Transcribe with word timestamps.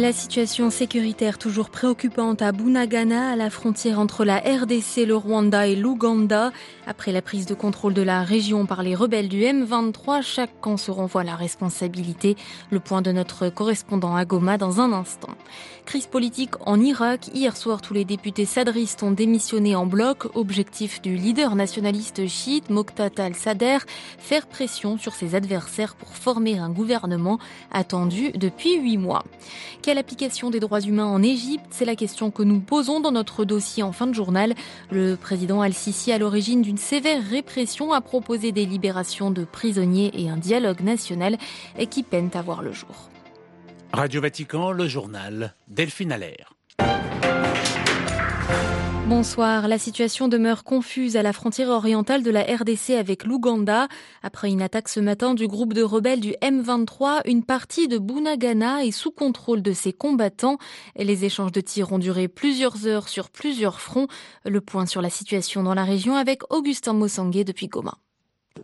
La 0.00 0.12
situation 0.12 0.70
sécuritaire 0.70 1.38
toujours 1.38 1.70
préoccupante 1.70 2.40
à 2.40 2.52
Bunagana, 2.52 3.32
à 3.32 3.36
la 3.36 3.50
frontière 3.50 3.98
entre 3.98 4.24
la 4.24 4.36
RDC, 4.36 5.04
le 5.04 5.16
Rwanda 5.16 5.66
et 5.66 5.74
l'Ouganda. 5.74 6.52
Après 6.86 7.10
la 7.10 7.20
prise 7.20 7.46
de 7.46 7.54
contrôle 7.54 7.94
de 7.94 8.02
la 8.02 8.22
région 8.22 8.64
par 8.64 8.84
les 8.84 8.94
rebelles 8.94 9.28
du 9.28 9.40
M23, 9.40 10.22
chaque 10.22 10.60
camp 10.60 10.76
se 10.76 10.92
renvoie 10.92 11.24
la 11.24 11.34
responsabilité. 11.34 12.36
Le 12.70 12.78
point 12.78 13.02
de 13.02 13.10
notre 13.10 13.48
correspondant 13.48 14.14
à 14.14 14.24
Goma 14.24 14.56
dans 14.56 14.80
un 14.80 14.92
instant. 14.92 15.34
Crise 15.84 16.06
politique 16.06 16.54
en 16.64 16.78
Irak. 16.80 17.30
Hier 17.34 17.56
soir, 17.56 17.80
tous 17.80 17.94
les 17.94 18.04
députés 18.04 18.44
sadristes 18.44 19.02
ont 19.02 19.10
démissionné 19.10 19.74
en 19.74 19.86
bloc. 19.86 20.28
Objectif 20.36 21.02
du 21.02 21.16
leader 21.16 21.56
nationaliste 21.56 22.28
chiite 22.28 22.70
Moqtada 22.70 23.24
al-Sadr, 23.24 23.84
faire 24.18 24.46
pression 24.46 24.96
sur 24.96 25.14
ses 25.14 25.34
adversaires 25.34 25.96
pour 25.96 26.14
former 26.14 26.56
un 26.56 26.70
gouvernement 26.70 27.40
attendu 27.72 28.30
depuis 28.32 28.76
huit 28.78 28.98
mois. 28.98 29.24
Quelle 29.88 29.96
application 29.96 30.50
des 30.50 30.60
droits 30.60 30.82
humains 30.82 31.06
en 31.06 31.22
Égypte? 31.22 31.64
C'est 31.70 31.86
la 31.86 31.96
question 31.96 32.30
que 32.30 32.42
nous 32.42 32.60
posons 32.60 33.00
dans 33.00 33.10
notre 33.10 33.46
dossier 33.46 33.82
en 33.82 33.92
fin 33.92 34.06
de 34.06 34.12
journal. 34.12 34.52
Le 34.90 35.14
président 35.14 35.62
Al-Sisi, 35.62 36.12
à 36.12 36.18
l'origine 36.18 36.60
d'une 36.60 36.76
sévère 36.76 37.26
répression, 37.26 37.94
a 37.94 38.02
proposé 38.02 38.52
des 38.52 38.66
libérations 38.66 39.30
de 39.30 39.44
prisonniers 39.44 40.10
et 40.12 40.28
un 40.28 40.36
dialogue 40.36 40.82
national 40.82 41.38
qui 41.88 42.02
peinent 42.02 42.28
à 42.34 42.42
voir 42.42 42.60
le 42.60 42.72
jour. 42.72 43.08
Radio 43.94 44.20
Vatican, 44.20 44.72
le 44.72 44.86
journal 44.88 45.54
Delphine 45.68 46.12
Allaire. 46.12 46.57
Bonsoir. 49.08 49.68
La 49.68 49.78
situation 49.78 50.28
demeure 50.28 50.64
confuse 50.64 51.16
à 51.16 51.22
la 51.22 51.32
frontière 51.32 51.70
orientale 51.70 52.22
de 52.22 52.30
la 52.30 52.42
RDC 52.42 52.90
avec 52.90 53.24
l'Ouganda. 53.24 53.88
Après 54.22 54.50
une 54.50 54.60
attaque 54.60 54.90
ce 54.90 55.00
matin 55.00 55.32
du 55.32 55.48
groupe 55.48 55.72
de 55.72 55.82
rebelles 55.82 56.20
du 56.20 56.32
M23, 56.42 57.22
une 57.24 57.42
partie 57.42 57.88
de 57.88 57.96
Bunagana 57.96 58.84
est 58.84 58.90
sous 58.90 59.10
contrôle 59.10 59.62
de 59.62 59.72
ses 59.72 59.94
combattants. 59.94 60.58
Les 60.94 61.24
échanges 61.24 61.52
de 61.52 61.62
tirs 61.62 61.90
ont 61.90 61.98
duré 61.98 62.28
plusieurs 62.28 62.86
heures 62.86 63.08
sur 63.08 63.30
plusieurs 63.30 63.80
fronts. 63.80 64.08
Le 64.44 64.60
point 64.60 64.84
sur 64.84 65.00
la 65.00 65.10
situation 65.10 65.62
dans 65.62 65.74
la 65.74 65.84
région 65.84 66.14
avec 66.14 66.42
Augustin 66.52 66.92
Mossanguet 66.92 67.44
depuis 67.44 67.68
Goma. 67.68 67.96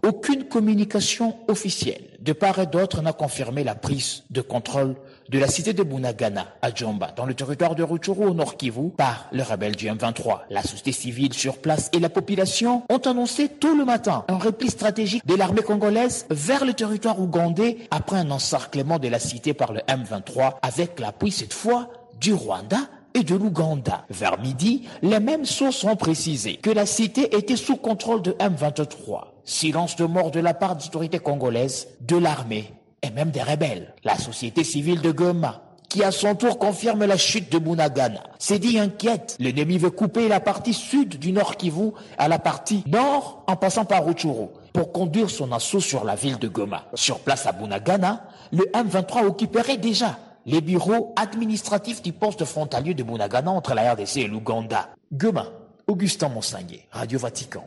Aucune 0.03 0.45
communication 0.45 1.37
officielle 1.49 2.14
de 2.25 2.33
part 2.33 2.59
et 2.59 2.67
d'autre 2.67 3.03
n'a 3.03 3.13
confirmé 3.13 3.65
la 3.65 3.75
prise 3.75 4.25
de 4.31 4.41
contrôle 4.41 4.97
de 5.29 5.39
la 5.39 5.47
cité 5.47 5.73
de 5.73 5.83
Bunagana 5.83 6.47
à 6.63 6.75
Djomba, 6.75 7.13
dans 7.17 7.27
le 7.27 7.35
territoire 7.35 7.75
de 7.75 7.83
Rutshuru 7.83 8.27
au 8.27 8.35
nord 8.35 8.57
Kivu, 8.57 8.91
par 8.91 9.27
les 9.33 9.43
rebelles 9.43 9.77
du 9.77 9.87
M23. 9.87 10.41
La 10.51 10.63
société 10.63 10.93
civile 10.93 11.35
sur 11.35 11.59
place 11.59 11.91
et 11.93 12.01
la 12.01 12.09
population 12.09 12.83
ont 12.89 12.99
annoncé 12.99 13.49
tôt 13.49 13.75
le 13.75 13.85
matin 13.85 14.25
un 14.29 14.39
repli 14.39 14.71
stratégique 14.71 15.27
de 15.27 15.35
l'armée 15.35 15.63
congolaise 15.63 16.27
vers 16.31 16.65
le 16.65 16.73
territoire 16.73 17.21
ougandais 17.21 17.77
après 17.91 18.17
un 18.17 18.31
encerclement 18.31 18.99
de 18.99 19.09
la 19.09 19.19
cité 19.19 19.53
par 19.53 19.73
le 19.73 19.81
M23 19.81 20.55
avec 20.63 21.01
l'appui 21.01 21.31
cette 21.31 21.53
fois 21.53 21.91
du 22.21 22.33
Rwanda 22.33 22.79
et 23.15 23.23
de 23.23 23.37
l'Ouganda. 23.37 24.05
Vers 24.11 24.39
midi, 24.41 24.83
les 25.03 25.21
mêmes 25.21 25.47
sources 25.47 25.85
ont 25.85 25.97
précisé 25.97 26.57
que 26.57 26.71
la 26.71 26.85
cité 26.85 27.37
était 27.37 27.57
sous 27.57 27.77
contrôle 27.77 28.23
de 28.23 28.33
M23. 28.33 29.27
Silence 29.45 29.97
de 29.97 30.05
mort 30.05 30.31
de 30.31 30.41
la 30.41 30.55
part 30.55 30.77
des 30.77 30.87
autorités 30.87 31.21
congolaises, 31.21 31.89
de 32.01 32.17
l'armée 32.17 32.73
et 33.03 33.11
même 33.11 33.31
des 33.31 33.43
rebelles. 33.43 33.95
La 34.03 34.19
société 34.19 34.65
civile 34.65 35.01
de 35.01 35.13
Goma, 35.13 35.63
qui 35.89 36.03
à 36.03 36.11
son 36.11 36.35
tour 36.35 36.59
confirme 36.59 37.05
la 37.05 37.17
chute 37.17 37.53
de 37.53 37.59
Bunagana, 37.59 38.23
s'est 38.39 38.59
dit 38.59 38.79
inquiète. 38.79 39.37
L'ennemi 39.39 39.79
veut 39.79 39.91
couper 39.91 40.27
la 40.27 40.41
partie 40.41 40.75
sud 40.75 41.19
du 41.19 41.31
Nord 41.31 41.57
Kivu 41.57 41.93
à 42.19 42.27
la 42.27 42.39
partie 42.41 42.83
nord 42.87 43.45
en 43.47 43.55
passant 43.55 43.85
par 43.85 44.05
Rutshuru 44.05 44.49
pour 44.73 44.91
conduire 44.91 45.31
son 45.31 45.53
assaut 45.53 45.81
sur 45.81 46.05
la 46.05 46.17
ville 46.17 46.39
de 46.39 46.49
Goma. 46.49 46.87
Sur 46.95 47.21
place 47.21 47.47
à 47.47 47.53
Bunagana, 47.53 48.25
le 48.51 48.65
M23 48.75 49.25
occuperait 49.25 49.77
déjà 49.77 50.19
les 50.47 50.61
bureaux 50.61 51.13
administratifs 51.17 52.03
du 52.03 52.13
poste 52.13 52.45
frontalier 52.45 52.95
de 52.95 53.03
Bunagana 53.03 53.51
entre 53.51 53.75
la 53.75 53.93
RDC 53.95 54.19
et 54.19 54.29
l'Ouganda. 54.29 54.91
Goma, 55.13 55.47
Augustin 55.87 56.29
Monsanguet, 56.29 56.87
Radio 56.91 57.19
Vatican. 57.19 57.65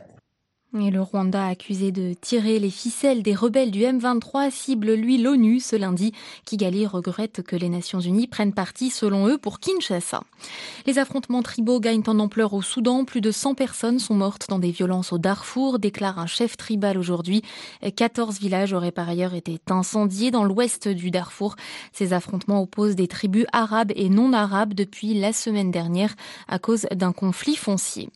Et 0.76 0.90
le 0.90 1.00
Rwanda 1.00 1.46
accusé 1.46 1.92
de 1.92 2.12
tirer 2.12 2.58
les 2.58 2.68
ficelles 2.68 3.22
des 3.22 3.34
rebelles 3.34 3.70
du 3.70 3.80
M23 3.80 4.50
cible 4.50 4.92
lui 4.92 5.16
l'ONU 5.16 5.60
ce 5.60 5.76
lundi. 5.76 6.12
Kigali 6.44 6.86
regrette 6.86 7.42
que 7.42 7.56
les 7.56 7.70
Nations 7.70 8.00
Unies 8.00 8.26
prennent 8.26 8.52
parti 8.52 8.90
selon 8.90 9.28
eux 9.28 9.38
pour 9.38 9.60
Kinshasa. 9.60 10.22
Les 10.84 10.98
affrontements 10.98 11.42
tribaux 11.42 11.80
gagnent 11.80 12.02
en 12.06 12.18
ampleur 12.18 12.52
au 12.52 12.60
Soudan. 12.60 13.06
Plus 13.06 13.22
de 13.22 13.30
100 13.30 13.54
personnes 13.54 13.98
sont 13.98 14.14
mortes 14.14 14.44
dans 14.50 14.58
des 14.58 14.70
violences 14.70 15.10
au 15.10 15.16
Darfour, 15.16 15.78
déclare 15.78 16.18
un 16.18 16.26
chef 16.26 16.58
tribal 16.58 16.98
aujourd'hui. 16.98 17.40
14 17.96 18.38
villages 18.38 18.74
auraient 18.74 18.92
par 18.92 19.08
ailleurs 19.08 19.34
été 19.34 19.58
incendiés 19.70 20.30
dans 20.30 20.44
l'ouest 20.44 20.86
du 20.86 21.10
Darfour. 21.10 21.56
Ces 21.94 22.12
affrontements 22.12 22.60
opposent 22.60 22.94
des 22.94 23.08
tribus 23.08 23.46
arabes 23.54 23.92
et 23.96 24.10
non 24.10 24.34
arabes 24.34 24.74
depuis 24.74 25.14
la 25.14 25.32
semaine 25.32 25.70
dernière 25.70 26.14
à 26.46 26.58
cause 26.58 26.86
d'un 26.94 27.12
conflit 27.12 27.56
foncier. 27.56 28.10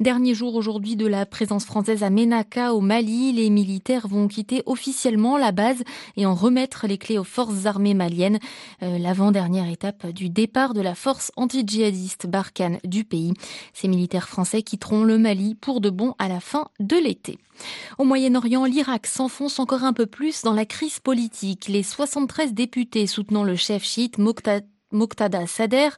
Dernier 0.00 0.32
jour 0.32 0.54
aujourd'hui 0.54 0.96
de 0.96 1.06
la 1.06 1.26
présence 1.26 1.66
française 1.66 1.89
à 1.90 2.10
Ménaka 2.10 2.74
au 2.74 2.80
Mali. 2.80 3.32
Les 3.32 3.50
militaires 3.50 4.06
vont 4.06 4.28
quitter 4.28 4.62
officiellement 4.66 5.36
la 5.36 5.52
base 5.52 5.82
et 6.16 6.26
en 6.26 6.34
remettre 6.34 6.86
les 6.86 6.98
clés 6.98 7.18
aux 7.18 7.24
forces 7.24 7.66
armées 7.66 7.94
maliennes. 7.94 8.38
Euh, 8.82 8.98
L'avant-dernière 8.98 9.68
étape 9.68 10.06
du 10.08 10.30
départ 10.30 10.72
de 10.72 10.80
la 10.80 10.94
force 10.94 11.32
anti-djihadiste 11.36 12.26
Barkhane 12.26 12.78
du 12.84 13.04
pays. 13.04 13.34
Ces 13.72 13.88
militaires 13.88 14.28
français 14.28 14.62
quitteront 14.62 15.02
le 15.04 15.18
Mali 15.18 15.54
pour 15.54 15.80
de 15.80 15.90
bon 15.90 16.14
à 16.18 16.28
la 16.28 16.40
fin 16.40 16.68
de 16.78 16.96
l'été. 16.96 17.38
Au 17.98 18.04
Moyen-Orient, 18.04 18.64
l'Irak 18.64 19.06
s'enfonce 19.06 19.58
encore 19.58 19.84
un 19.84 19.92
peu 19.92 20.06
plus 20.06 20.42
dans 20.42 20.54
la 20.54 20.64
crise 20.64 21.00
politique. 21.00 21.68
Les 21.68 21.82
73 21.82 22.54
députés 22.54 23.06
soutenant 23.06 23.44
le 23.44 23.56
chef 23.56 23.84
chiite 23.84 24.18
Moqtada 24.18 24.64
Moqtada 24.92 25.46
Sader 25.46 25.90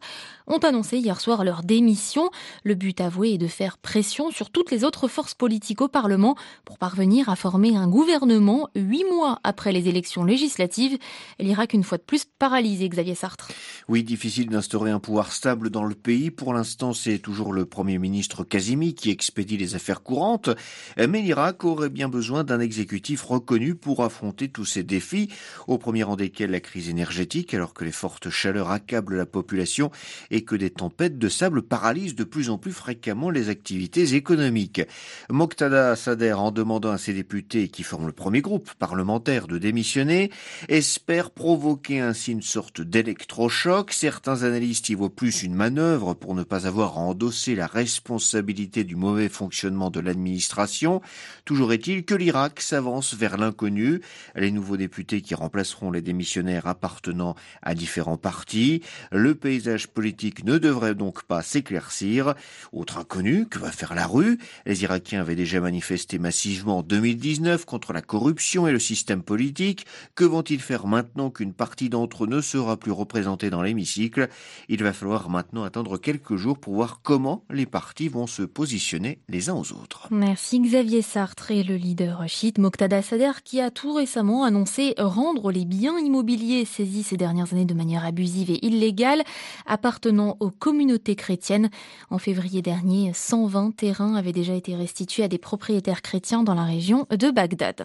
ont 0.46 0.58
annoncé 0.58 0.98
hier 0.98 1.20
soir 1.20 1.44
leur 1.44 1.62
démission. 1.62 2.30
Le 2.64 2.74
but 2.74 3.00
avoué 3.00 3.34
est 3.34 3.38
de 3.38 3.46
faire 3.46 3.78
pression 3.78 4.30
sur 4.30 4.50
toutes 4.50 4.70
les 4.70 4.84
autres 4.84 5.08
forces 5.08 5.34
politiques 5.34 5.80
au 5.80 5.88
Parlement 5.88 6.36
pour 6.64 6.78
parvenir 6.78 7.28
à 7.28 7.36
former 7.36 7.76
un 7.76 7.88
gouvernement 7.88 8.68
huit 8.74 9.04
mois 9.04 9.38
après 9.44 9.72
les 9.72 9.88
élections 9.88 10.24
législatives. 10.24 10.98
L'Irak, 11.38 11.72
une 11.72 11.84
fois 11.84 11.98
de 11.98 12.02
plus, 12.02 12.24
paralysé, 12.38 12.88
Xavier 12.88 13.14
Sartre. 13.14 13.50
Oui, 13.88 14.04
difficile 14.04 14.48
d'instaurer 14.48 14.90
un 14.90 15.00
pouvoir 15.00 15.32
stable 15.32 15.70
dans 15.70 15.84
le 15.84 15.94
pays. 15.94 16.30
Pour 16.30 16.52
l'instant, 16.52 16.92
c'est 16.92 17.18
toujours 17.18 17.52
le 17.52 17.64
Premier 17.64 17.98
ministre 17.98 18.44
Kazimi 18.44 18.94
qui 18.94 19.10
expédie 19.10 19.56
les 19.56 19.74
affaires 19.74 20.02
courantes. 20.02 20.50
Mais 20.96 21.22
l'Irak 21.22 21.64
aurait 21.64 21.90
bien 21.90 22.08
besoin 22.08 22.44
d'un 22.44 22.60
exécutif 22.60 23.22
reconnu 23.24 23.74
pour 23.74 24.02
affronter 24.02 24.48
tous 24.48 24.64
ces 24.64 24.82
défis, 24.82 25.28
au 25.66 25.78
premier 25.78 26.02
rang 26.02 26.16
desquels 26.16 26.50
la 26.50 26.60
crise 26.60 26.88
énergétique, 26.88 27.54
alors 27.54 27.74
que 27.74 27.84
les 27.84 27.92
fortes 27.92 28.30
chaleurs 28.30 28.70
accablent 28.82 29.16
la 29.16 29.26
population 29.26 29.90
et 30.30 30.44
que 30.44 30.56
des 30.56 30.70
tempêtes 30.70 31.18
de 31.18 31.28
sable 31.28 31.62
paralysent 31.62 32.16
de 32.16 32.24
plus 32.24 32.50
en 32.50 32.58
plus 32.58 32.72
fréquemment 32.72 33.30
les 33.30 33.48
activités 33.48 34.14
économiques. 34.14 34.82
Moqtada 35.30 35.94
Sader, 35.94 36.32
en 36.32 36.50
demandant 36.50 36.90
à 36.90 36.98
ses 36.98 37.12
députés 37.12 37.68
qui 37.68 37.84
forment 37.84 38.06
le 38.06 38.12
premier 38.12 38.40
groupe 38.40 38.72
parlementaire 38.74 39.46
de 39.46 39.58
démissionner, 39.58 40.30
espère 40.68 41.30
provoquer 41.30 42.00
ainsi 42.00 42.32
une 42.32 42.42
sorte 42.42 42.80
d'électrochoc. 42.80 43.92
Certains 43.92 44.42
analystes 44.42 44.88
y 44.90 44.94
voient 44.94 45.14
plus 45.14 45.44
une 45.44 45.54
manœuvre 45.54 46.14
pour 46.14 46.34
ne 46.34 46.42
pas 46.42 46.66
avoir 46.66 46.98
à 46.98 47.02
endosser 47.02 47.54
la 47.54 47.68
responsabilité 47.68 48.82
du 48.82 48.96
mauvais 48.96 49.28
fonctionnement 49.28 49.90
de 49.90 50.00
l'administration. 50.00 51.00
Toujours 51.44 51.72
est-il 51.72 52.04
que 52.04 52.14
l'Irak 52.14 52.60
s'avance 52.60 53.14
vers 53.14 53.36
l'inconnu. 53.36 54.00
Les 54.34 54.50
nouveaux 54.50 54.76
députés 54.76 55.22
qui 55.22 55.34
remplaceront 55.34 55.92
les 55.92 56.02
démissionnaires 56.02 56.66
appartenant 56.66 57.36
à 57.62 57.74
différents 57.74 58.16
partis. 58.16 58.71
Le 59.10 59.34
paysage 59.34 59.88
politique 59.88 60.44
ne 60.44 60.58
devrait 60.58 60.94
donc 60.94 61.24
pas 61.24 61.42
s'éclaircir. 61.42 62.34
Autre 62.72 62.98
inconnu, 62.98 63.46
que 63.46 63.58
va 63.58 63.70
faire 63.70 63.94
la 63.94 64.06
rue 64.06 64.38
Les 64.66 64.82
Irakiens 64.82 65.20
avaient 65.20 65.34
déjà 65.34 65.60
manifesté 65.60 66.18
massivement 66.18 66.78
en 66.78 66.82
2019 66.82 67.64
contre 67.64 67.92
la 67.92 68.02
corruption 68.02 68.66
et 68.66 68.72
le 68.72 68.78
système 68.78 69.22
politique. 69.22 69.86
Que 70.14 70.24
vont-ils 70.24 70.60
faire 70.60 70.86
maintenant 70.86 71.30
qu'une 71.30 71.52
partie 71.52 71.88
d'entre 71.88 72.24
eux 72.24 72.28
ne 72.28 72.40
sera 72.40 72.76
plus 72.76 72.92
représentée 72.92 73.50
dans 73.50 73.62
l'hémicycle? 73.62 74.28
Il 74.68 74.82
va 74.82 74.92
falloir 74.92 75.28
maintenant 75.28 75.64
attendre 75.64 75.98
quelques 75.98 76.36
jours 76.36 76.58
pour 76.58 76.74
voir 76.74 77.00
comment 77.02 77.44
les 77.50 77.66
partis 77.66 78.08
vont 78.08 78.26
se 78.26 78.42
positionner 78.42 79.18
les 79.28 79.50
uns 79.50 79.54
aux 79.54 79.72
autres. 79.72 80.08
Merci 80.10 80.60
Xavier 80.60 81.02
Sartre 81.02 81.50
et 81.50 81.62
le 81.62 81.76
leader 81.76 82.24
chiite 82.28 82.58
Moqtada 82.58 83.02
Sader 83.02 83.32
qui 83.44 83.60
a 83.60 83.70
tout 83.70 83.92
récemment 83.92 84.44
annoncé 84.44 84.94
rendre 84.98 85.50
les 85.50 85.64
biens 85.64 85.98
immobiliers 85.98 86.64
saisis 86.64 87.02
ces 87.02 87.16
dernières 87.16 87.52
années 87.52 87.64
de 87.64 87.74
manière 87.74 88.04
abusive 88.04 88.50
et 88.50 88.61
illégales 88.62 89.22
appartenant 89.66 90.36
aux 90.40 90.50
communautés 90.50 91.16
chrétiennes. 91.16 91.70
En 92.10 92.18
février 92.18 92.62
dernier, 92.62 93.12
120 93.14 93.76
terrains 93.76 94.14
avaient 94.14 94.32
déjà 94.32 94.54
été 94.54 94.74
restitués 94.74 95.24
à 95.24 95.28
des 95.28 95.38
propriétaires 95.38 96.02
chrétiens 96.02 96.42
dans 96.42 96.54
la 96.54 96.64
région 96.64 97.06
de 97.10 97.30
Bagdad. 97.30 97.84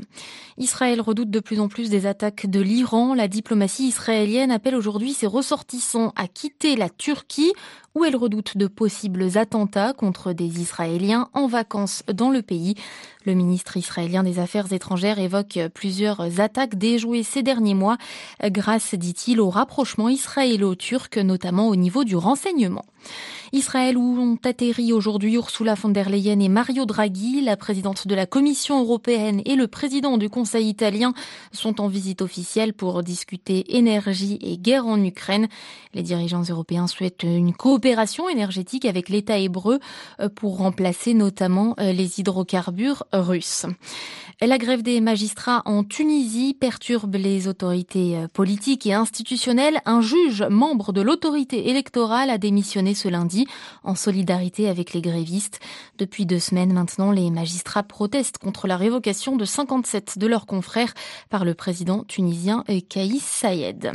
Israël 0.57 1.01
redoute 1.01 1.29
de 1.29 1.39
plus 1.39 1.59
en 1.59 1.67
plus 1.67 1.89
des 1.89 2.05
attaques 2.05 2.49
de 2.49 2.61
l'Iran. 2.61 3.13
La 3.13 3.27
diplomatie 3.27 3.87
israélienne 3.87 4.51
appelle 4.51 4.75
aujourd'hui 4.75 5.13
ses 5.13 5.27
ressortissants 5.27 6.13
à 6.15 6.27
quitter 6.27 6.75
la 6.75 6.89
Turquie 6.89 7.53
où 7.97 8.05
elle 8.05 8.15
redoute 8.15 8.57
de 8.57 8.67
possibles 8.67 9.39
attentats 9.39 9.91
contre 9.91 10.31
des 10.31 10.61
Israéliens 10.61 11.29
en 11.33 11.47
vacances 11.47 12.03
dans 12.13 12.29
le 12.29 12.43
pays. 12.43 12.75
Le 13.25 13.33
ministre 13.33 13.75
israélien 13.75 14.21
des 14.21 14.37
Affaires 14.37 14.71
étrangères 14.71 15.17
évoque 15.17 15.57
plusieurs 15.73 16.39
attaques 16.39 16.75
déjouées 16.75 17.23
ces 17.23 17.41
derniers 17.41 17.73
mois 17.73 17.97
grâce, 18.43 18.93
dit-il, 18.93 19.41
au 19.41 19.49
rapprochement 19.49 20.09
israélo-turc, 20.09 21.17
notamment 21.17 21.69
au 21.69 21.75
niveau 21.75 22.03
du 22.03 22.15
renseignement. 22.15 22.85
Israël 23.53 23.97
où 23.97 24.19
ont 24.19 24.37
atterri 24.43 24.91
aujourd'hui 24.91 25.35
Ursula 25.35 25.75
von 25.75 25.89
der 25.89 26.09
Leyen 26.09 26.39
et 26.39 26.49
Mario 26.49 26.85
Draghi, 26.85 27.41
la 27.41 27.55
présidente 27.55 28.07
de 28.07 28.15
la 28.15 28.25
Commission 28.25 28.81
européenne 28.81 29.41
et 29.45 29.55
le 29.55 29.67
président 29.67 30.17
du 30.17 30.29
Conseil 30.29 30.67
italien 30.67 31.13
sont 31.53 31.79
en 31.79 31.87
visite 31.87 32.21
officielle 32.21 32.73
pour 32.73 33.03
discuter 33.03 33.77
énergie 33.77 34.37
et 34.41 34.57
guerre 34.57 34.85
en 34.85 35.01
Ukraine. 35.01 35.47
Les 35.93 36.03
dirigeants 36.03 36.43
européens 36.43 36.87
souhaitent 36.87 37.23
une 37.23 37.53
coopération 37.53 38.27
énergétique 38.27 38.85
avec 38.85 39.07
l'État 39.07 39.37
hébreu 39.37 39.79
pour 40.35 40.57
remplacer 40.57 41.13
notamment 41.13 41.75
les 41.77 42.19
hydrocarbures 42.19 43.05
russes. 43.13 43.65
La 44.39 44.59
grève 44.59 44.83
des 44.83 45.01
magistrats 45.01 45.63
en 45.65 45.83
Tunisie 45.83 46.53
perturbe 46.53 47.15
les 47.15 47.47
autorités 47.47 48.23
politiques 48.33 48.85
et 48.85 48.93
institutionnelles. 48.93 49.81
Un 49.85 50.01
juge 50.01 50.43
membre 50.43 50.93
de 50.93 51.01
l'autorité 51.01 51.69
électorale 51.69 52.29
a 52.29 52.37
démissionné 52.37 52.86
ce 52.93 53.07
lundi 53.07 53.47
en 53.83 53.95
solidarité 53.95 54.69
avec 54.69 54.93
les 54.93 55.01
grévistes. 55.01 55.59
Depuis 55.97 56.25
deux 56.25 56.39
semaines 56.39 56.73
maintenant, 56.73 57.11
les 57.11 57.29
magistrats 57.31 57.83
protestent 57.83 58.37
contre 58.37 58.67
la 58.67 58.77
révocation 58.77 59.35
de 59.35 59.45
57 59.45 60.17
de 60.17 60.27
leurs 60.27 60.45
confrères 60.45 60.93
par 61.29 61.45
le 61.45 61.53
président 61.53 62.03
tunisien 62.03 62.63
Kaïs 62.89 63.23
Saïed. 63.23 63.91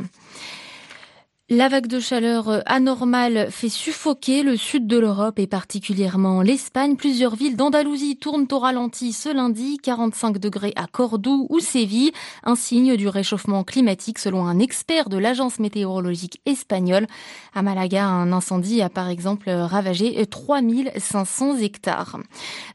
La 1.50 1.68
vague 1.68 1.88
de 1.88 1.98
chaleur 1.98 2.62
anormale 2.66 3.48
fait 3.50 3.68
suffoquer 3.68 4.44
le 4.44 4.56
sud 4.56 4.86
de 4.86 4.96
l'Europe 4.96 5.40
et 5.40 5.48
particulièrement 5.48 6.40
l'Espagne. 6.40 6.94
Plusieurs 6.94 7.34
villes 7.34 7.56
d'Andalousie 7.56 8.16
tournent 8.16 8.46
au 8.52 8.58
ralenti 8.60 9.12
ce 9.12 9.28
lundi, 9.28 9.76
45 9.82 10.38
degrés 10.38 10.72
à 10.76 10.86
Cordoue 10.86 11.48
ou 11.50 11.58
Séville, 11.58 12.12
un 12.44 12.54
signe 12.54 12.96
du 12.96 13.08
réchauffement 13.08 13.64
climatique 13.64 14.20
selon 14.20 14.46
un 14.46 14.60
expert 14.60 15.08
de 15.08 15.18
l'agence 15.18 15.58
météorologique 15.58 16.40
espagnole. 16.46 17.08
À 17.54 17.62
Malaga, 17.62 18.06
un 18.06 18.32
incendie 18.32 18.80
a 18.80 18.88
par 18.88 19.08
exemple 19.08 19.50
ravagé 19.50 20.24
3500 20.24 21.58
hectares. 21.58 22.18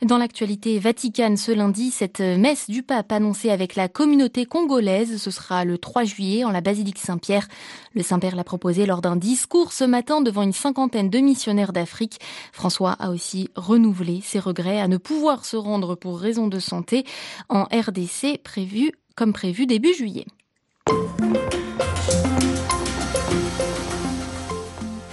Dans 0.02 0.18
l'actualité 0.18 0.78
vaticane 0.78 1.38
ce 1.38 1.54
lundi, 1.54 1.90
cette 1.90 2.20
messe 2.20 2.70
du 2.70 2.84
pape 2.84 3.14
annoncée 3.14 3.50
avec 3.50 3.76
la 3.76 3.88
communauté 3.88 4.46
congolaise, 4.46 5.22
ce 5.22 5.32
sera 5.32 5.64
le 5.64 5.78
3 5.78 6.04
juillet 6.04 6.44
en 6.44 6.52
la 6.52 6.62
basilique 6.62 7.00
Saint-Pierre. 7.00 7.48
Le 7.96 8.04
Saint-Père 8.04 8.36
l'a 8.36 8.44
proposé 8.58 8.88
lors 8.88 9.02
d'un 9.02 9.16
discours 9.16 9.72
ce 9.72 9.84
matin 9.84 10.20
devant 10.20 10.42
une 10.42 10.52
cinquantaine 10.52 11.12
de 11.12 11.20
missionnaires 11.20 11.74
d'Afrique. 11.74 12.20
François 12.52 12.94
a 12.94 13.12
aussi 13.12 13.52
renouvelé 13.56 14.20
ses 14.24 14.40
regrets 14.40 14.82
à 14.82 14.88
ne 14.88 14.98
pouvoir 14.98 15.46
se 15.46 15.58
rendre 15.58 15.94
pour 15.94 16.20
raison 16.20 16.48
de 16.48 16.58
santé 16.58 17.06
en 17.50 17.66
RDC 17.66 18.42
prévu 18.44 18.94
comme 19.16 19.32
prévu 19.32 19.68
début 19.68 19.94
juillet. 19.94 20.26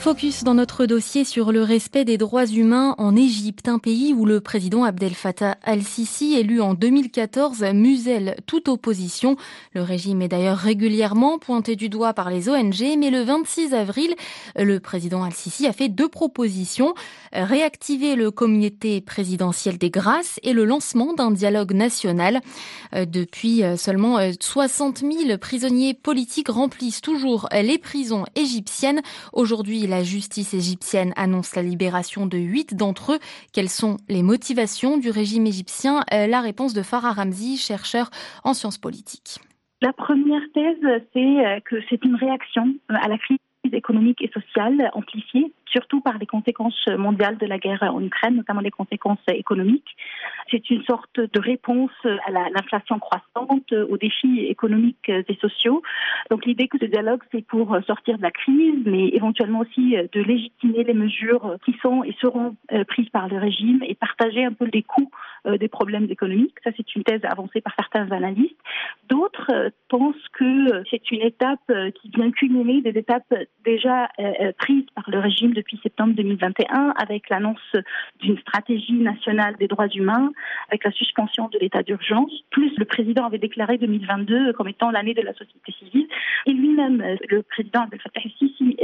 Focus 0.05 0.45
dans 0.45 0.53
notre 0.53 0.85
dossier 0.85 1.25
sur 1.25 1.51
le 1.51 1.63
respect 1.63 2.05
des 2.05 2.19
droits 2.19 2.45
humains 2.45 2.95
en 2.99 3.17
Égypte, 3.17 3.69
un 3.69 3.79
pays 3.79 4.13
où 4.13 4.27
le 4.27 4.43
président 4.43 4.85
Abdel 4.85 5.15
Fattah 5.15 5.57
al-Sisi, 5.63 6.35
élu 6.35 6.61
en 6.61 6.75
2014, 6.75 7.65
muselle 7.73 8.37
toute 8.45 8.69
opposition. 8.69 9.37
Le 9.73 9.81
régime 9.81 10.21
est 10.21 10.29
d'ailleurs 10.29 10.59
régulièrement 10.59 11.39
pointé 11.39 11.75
du 11.75 11.89
doigt 11.89 12.13
par 12.13 12.29
les 12.29 12.51
ONG, 12.51 12.83
mais 12.99 13.09
le 13.09 13.23
26 13.23 13.73
avril, 13.73 14.15
le 14.57 14.79
président 14.79 15.23
al-Sisi 15.23 15.67
a 15.67 15.73
fait 15.73 15.89
deux 15.89 16.11
propositions. 16.11 16.93
Réactiver 17.33 18.15
le 18.15 18.31
comité 18.31 19.01
présidentiel 19.01 19.79
des 19.79 19.91
grâces 19.91 20.39
et 20.43 20.53
le 20.53 20.67
lancement 20.67 21.15
d'un 21.15 21.31
dialogue 21.31 21.73
national. 21.73 22.43
Depuis 22.93 23.63
seulement 23.79 24.19
60 24.39 24.99
000 24.99 25.39
prisonniers 25.39 25.95
politiques 25.95 26.51
remplissent 26.51 27.01
toujours 27.01 27.49
les 27.51 27.79
prisons 27.79 28.27
égyptiennes. 28.37 29.01
Aujourd'hui, 29.33 29.89
la 29.95 30.03
justice 30.03 30.55
égyptienne 30.55 31.13
annonce 31.15 31.55
la 31.55 31.63
libération 31.63 32.27
de 32.27 32.37
huit 32.37 32.75
d'entre 32.75 33.13
eux. 33.13 33.19
Quelles 33.53 33.69
sont 33.69 33.97
les 34.09 34.25
motivations 34.25 34.97
du 34.97 35.11
régime 35.11 35.47
égyptien? 35.47 36.03
La 36.11 36.41
réponse 36.41 36.75
de 36.75 36.83
Farah 36.83 37.13
Ramzi, 37.13 37.57
chercheur 37.57 38.11
en 38.43 38.55
sciences 38.55 38.79
politiques. 38.79 39.39
La 39.83 39.93
première 39.93 40.43
thèse, 40.53 40.83
c'est 41.13 41.63
que 41.65 41.77
c'est 41.89 42.05
une 42.05 42.17
réaction 42.17 42.75
à 42.89 43.07
la 43.07 43.19
crise 43.19 43.39
économique 43.73 44.21
et 44.23 44.31
sociale 44.31 44.91
amplifiée 44.95 45.53
surtout 45.67 46.01
par 46.01 46.19
les 46.19 46.27
conséquences 46.27 46.87
mondiales 46.87 47.37
de 47.37 47.47
la 47.47 47.59
guerre 47.59 47.83
en 47.83 48.01
Ukraine, 48.01 48.37
notamment 48.37 48.61
les 48.61 48.71
conséquences 48.71 49.19
économiques. 49.27 49.97
C'est 50.49 50.71
une 50.71 50.85
sorte 50.85 51.19
de 51.19 51.41
réponse 51.41 51.91
à 52.05 52.31
l'inflation 52.31 53.01
croissante, 53.01 53.73
aux 53.73 53.97
défis 53.97 54.47
économiques 54.47 55.09
et 55.09 55.37
sociaux. 55.41 55.83
Donc 56.31 56.47
l'idée 56.47 56.69
que 56.69 56.79
ce 56.79 56.85
dialogue, 56.85 57.23
c'est 57.33 57.45
pour 57.45 57.77
sortir 57.89 58.19
de 58.19 58.23
la 58.23 58.31
crise, 58.31 58.83
mais 58.85 59.09
éventuellement 59.09 59.61
aussi 59.61 59.97
de 60.13 60.21
légitimer 60.21 60.85
les 60.85 60.95
mesures 60.95 61.57
qui 61.65 61.75
sont 61.83 62.05
et 62.05 62.15
seront 62.21 62.55
prises 62.87 63.09
par 63.09 63.27
le 63.29 63.39
régime 63.39 63.83
et 63.83 63.97
partager 63.97 64.45
un 64.45 64.53
peu 64.53 64.69
les 64.73 64.83
coûts 64.83 65.11
des 65.59 65.69
problèmes 65.69 66.07
économiques. 66.09 66.55
Ça, 66.63 66.71
c'est 66.77 66.95
une 66.95 67.03
thèse 67.03 67.25
avancée 67.25 67.61
par 67.61 67.75
certains 67.75 68.11
analystes. 68.13 68.57
D'autres 69.09 69.73
pensent 69.89 70.29
que 70.35 70.85
c'est 70.89 71.11
une 71.11 71.23
étape 71.23 71.73
qui 72.01 72.11
vient 72.11 72.31
culminer 72.31 72.81
des 72.81 72.97
étapes 72.97 73.35
déjà 73.65 74.09
prises 74.59 74.87
par 74.95 75.09
le 75.09 75.19
régime 75.19 75.53
de 75.53 75.65
depuis 75.65 75.81
septembre 75.83 76.15
2021 76.15 76.95
avec 76.97 77.31
l'annonce 77.31 77.77
d'une 78.21 78.39
stratégie 78.39 78.93
nationale 78.93 79.57
des 79.57 79.67
droits 79.67 79.89
humains, 79.89 80.31
avec 80.69 80.85
la 80.85 80.91
suspension 80.91 81.49
de 81.49 81.59
l'état 81.59 81.83
d'urgence, 81.83 82.31
plus 82.51 82.77
le 82.77 82.85
président 82.85 83.25
avait 83.25 83.39
déclaré 83.39 83.79
2022 83.79 84.53
comme 84.53 84.69
étant 84.69 84.91
l'année 84.91 85.15
de 85.15 85.23
la 85.23 85.33
société 85.33 85.73
civile. 85.79 86.07
Et 86.45 86.53
lui-même, 86.53 87.03
le 87.29 87.43
président 87.43 87.85
Abdel 87.85 88.01
Fattah 88.01 88.21
el-Sisi, 88.23 88.77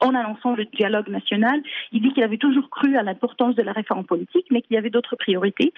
en 0.00 0.14
annonçant 0.14 0.54
le 0.54 0.64
dialogue 0.64 1.08
national, 1.08 1.62
il 1.92 2.02
dit 2.02 2.12
qu'il 2.12 2.22
avait 2.22 2.38
toujours 2.38 2.70
cru 2.70 2.96
à 2.96 3.02
l'importance 3.02 3.54
de 3.54 3.62
la 3.62 3.72
réforme 3.72 4.04
politique, 4.04 4.46
mais 4.50 4.62
qu'il 4.62 4.74
y 4.74 4.78
avait 4.78 4.90
d'autres 4.90 5.16
priorités. 5.16 5.72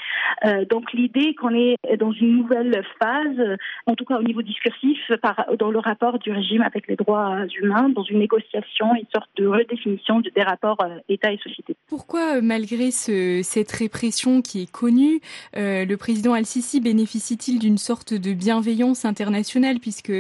Euh, 0.45 0.65
donc 0.65 0.93
l'idée 0.93 1.35
qu'on 1.35 1.55
est 1.55 1.77
dans 1.99 2.13
une 2.13 2.37
nouvelle 2.37 2.85
phase, 3.01 3.59
en 3.87 3.95
tout 3.95 4.05
cas 4.05 4.19
au 4.19 4.23
niveau 4.23 4.43
discursif, 4.43 4.99
par, 5.21 5.47
dans 5.59 5.71
le 5.71 5.79
rapport 5.79 6.19
du 6.19 6.31
régime 6.31 6.63
avec 6.63 6.87
les 6.89 6.97
droits 6.97 7.45
humains, 7.61 7.89
dans 7.89 8.05
une 8.05 8.19
négociation, 8.19 8.95
une 8.95 9.07
sorte 9.13 9.31
de 9.37 9.47
redéfinition 9.47 10.21
des 10.21 10.43
rapports 10.43 10.79
euh, 10.83 10.99
État 11.09 11.33
et 11.33 11.39
société. 11.39 11.77
Pourquoi, 11.89 12.41
malgré 12.41 12.91
ce, 12.91 13.41
cette 13.43 13.73
répression 13.73 14.43
qui 14.43 14.63
est 14.63 14.71
connue, 14.71 15.21
euh, 15.57 15.85
le 15.85 15.97
président 15.97 16.33
Al-Sisi 16.35 16.81
bénéficie-t-il 16.81 17.59
d'une 17.59 17.79
sorte 17.79 18.15
de 18.15 18.33
bienveillance 18.33 19.05
internationale, 19.05 19.77
puisque 19.81 20.13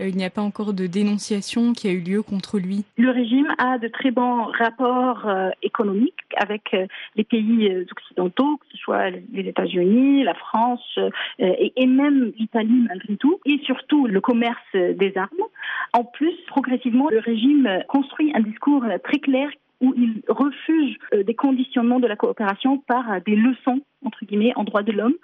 il 0.00 0.16
n'y 0.16 0.24
a 0.24 0.30
pas 0.30 0.42
encore 0.42 0.72
de 0.72 0.86
dénonciation 0.86 1.72
qui 1.72 1.88
a 1.88 1.92
eu 1.92 2.00
lieu 2.00 2.22
contre 2.22 2.58
lui? 2.58 2.84
Le 2.96 3.10
régime 3.10 3.47
a 3.58 3.78
de 3.78 3.88
très 3.88 4.10
bons 4.10 4.44
rapports 4.44 5.26
euh, 5.26 5.50
économiques 5.62 6.14
avec 6.36 6.74
euh, 6.74 6.86
les 7.16 7.24
pays 7.24 7.70
euh, 7.70 7.84
occidentaux, 7.90 8.56
que 8.58 8.66
ce 8.72 8.78
soit 8.78 9.10
les 9.10 9.48
États-Unis, 9.48 10.24
la 10.24 10.34
France 10.34 10.98
et, 11.38 11.72
et, 11.76 11.86
même 11.86 12.32
l'Italie 12.38 12.86
malgré 12.88 13.16
tout, 13.16 13.40
et 13.44 13.58
surtout 13.64 14.06
le 14.06 14.20
commerce 14.20 14.58
des 14.74 15.12
armes. 15.16 15.28
En 15.92 16.04
plus, 16.04 16.34
progressivement, 16.46 17.08
le 17.10 17.18
régime 17.18 17.82
construit 17.88 18.32
un 18.34 18.40
discours 18.40 18.84
très 19.04 19.18
clair 19.18 19.48
où 19.80 19.94
il 19.96 20.22
refuse 20.28 20.96
des 21.12 21.34
conditionnements 21.34 22.00
de 22.00 22.06
la 22.06 22.16
coopération 22.16 22.78
par 22.78 23.20
des 23.24 23.36
leçons 23.36 23.80
entre 24.04 24.24
guillemets 24.24 24.52
en 24.56 24.64
droits 24.64 24.82
de 24.82 24.92
l'homme. 24.92 25.14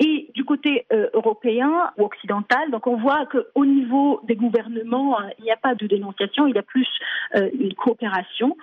Et 0.00 0.30
du 0.34 0.44
côté 0.44 0.86
euh, 0.92 1.08
européen 1.12 1.90
ou 1.96 2.04
occidental 2.04 2.70
donc 2.70 2.86
on 2.86 2.96
voit 2.96 3.26
qu'au 3.26 3.64
niveau 3.64 4.20
des 4.24 4.36
gouvernements 4.36 5.18
euh, 5.20 5.24
il 5.38 5.44
n'y 5.44 5.50
a 5.50 5.56
pas 5.56 5.74
de 5.74 5.86
dénonciation 5.86 6.46
il 6.46 6.54
y 6.54 6.58
a 6.58 6.62
plus 6.62 6.88
euh, 7.34 7.50
une 7.58 7.74
coopération. 7.74 8.56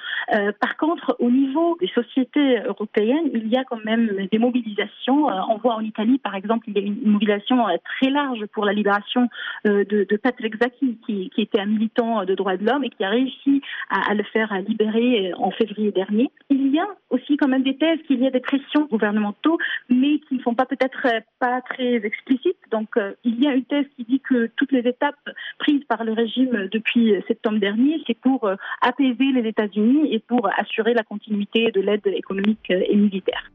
Par 0.60 0.78
contre 0.78 1.16
au 1.20 1.30
niveau 1.30 1.78
des 1.80 1.88
sociétés 1.88 2.60
européennes 2.66 3.30
il 3.34 3.48
y 3.48 3.58
a 3.58 3.64
quand 3.64 3.84
même 3.84 4.28
des 4.32 4.40
mobilisations. 4.40 5.28
On 5.50 5.58
voit 5.58 5.76
en 5.76 5.82
Italie 5.82 6.18
par 6.20 6.36
exemple 6.36 6.68
il 6.70 6.78
y 6.78 6.80
a 6.80 6.86
une 6.86 7.12
mobilisation 7.12 7.66
très 7.84 8.10
large 8.10 8.46
pour 8.48 8.66
la 8.66 8.74
libération 8.74 9.28
de, 9.66 10.18
Patrick 10.22 10.56
Zaki 10.62 10.98
qui, 11.06 11.32
était 11.38 11.60
un 11.60 11.66
militant 11.66 12.26
de 12.26 12.34
droits 12.34 12.58
de 12.58 12.66
l'homme 12.66 12.84
et 12.84 12.90
qui 12.90 13.04
a 13.04 13.10
réussi 13.10 13.62
à, 13.90 14.12
à 14.12 14.14
le 14.16 14.24
faire 14.24 14.52
libérer 14.68 15.34
en 15.38 15.52
février 15.52 15.92
dernier. 15.92 16.32
Il 16.50 16.74
y 16.74 16.80
a 16.80 16.88
aussi 17.10 17.38
quand 17.38 17.48
même 17.48 17.64
des 17.64 17.78
thèses 17.78 18.00
qu'il 18.08 18.22
y 18.22 18.28
a 18.28 18.32
des 18.32 18.40
pressions 18.40 18.86
gouvernementaux, 18.86 19.58
mais 19.90 20.20
qui 20.20 20.36
ne 20.36 20.42
sont 20.42 20.56
pas 20.56 20.66
peut-être 20.66 21.08
pas 21.40 21.62
très 21.62 21.96
explicites. 21.96 22.58
Donc, 22.72 22.96
il 23.24 23.42
y 23.42 23.48
a 23.48 23.54
une 23.54 23.66
thèse 23.66 23.86
qui 23.96 24.04
dit 24.04 24.20
que 24.20 24.48
toutes 24.56 24.72
les 24.72 24.88
étapes 24.88 25.16
prises 25.60 25.84
par 25.86 26.04
le 26.04 26.14
régime 26.14 26.68
depuis 26.72 27.14
septembre 27.28 27.60
dernier, 27.60 28.02
c'est 28.08 28.18
pour 28.20 28.50
apaiser 28.82 29.32
les 29.34 29.48
États-Unis 29.48 30.14
et 30.14 30.20
pour 30.20 30.50
assurer 30.58 30.94
la 30.94 31.04
continuité 31.04 31.72
de 31.72 31.82
l'aide 31.82 32.08
économique 32.08 32.70
et 32.70 32.96
militaire. 32.96 33.52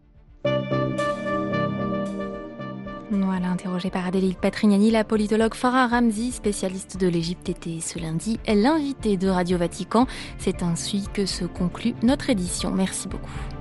Voilà, 3.12 3.48
interrogée 3.48 3.90
par 3.90 4.06
Adélie 4.06 4.36
Patrignani, 4.40 4.92
la 4.92 5.02
politologue 5.02 5.54
Farah 5.54 5.88
Ramzi, 5.88 6.30
spécialiste 6.30 7.00
de 7.00 7.08
l'Égypte, 7.08 7.48
était 7.48 7.80
ce 7.80 7.98
lundi 7.98 8.38
l'invitée 8.46 9.16
de 9.16 9.28
Radio 9.28 9.58
Vatican. 9.58 10.06
C'est 10.38 10.62
ainsi 10.62 11.08
que 11.12 11.26
se 11.26 11.44
conclut 11.44 11.94
notre 12.04 12.30
édition. 12.30 12.70
Merci 12.70 13.08
beaucoup. 13.08 13.59